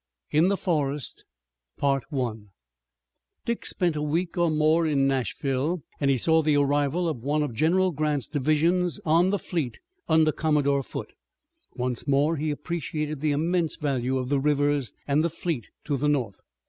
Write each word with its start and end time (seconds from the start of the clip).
IN 0.31 0.47
THE 0.47 0.57
FOREST 0.57 1.25
Dick 3.45 3.65
spent 3.67 3.95
a 3.95 4.01
week 4.01 4.35
or 4.35 4.49
more 4.49 4.87
in 4.87 5.07
Nashville 5.07 5.83
and 5.99 6.09
he 6.09 6.17
saw 6.17 6.41
the 6.41 6.57
arrival 6.57 7.07
of 7.07 7.21
one 7.23 7.43
of 7.43 7.53
General 7.53 7.91
Grant's 7.91 8.25
divisions 8.25 8.99
on 9.05 9.29
the 9.29 9.37
fleet 9.37 9.79
under 10.09 10.31
Commodore 10.31 10.81
Foote. 10.81 11.13
Once 11.75 12.07
more 12.07 12.37
he 12.37 12.49
appreciated 12.49 13.21
the 13.21 13.29
immense 13.31 13.75
value 13.75 14.17
of 14.17 14.29
the 14.29 14.39
rivers 14.39 14.91
and 15.07 15.23
the 15.23 15.29
fleet 15.29 15.69
to 15.83 15.97
the 15.97 16.09
North. 16.09 16.39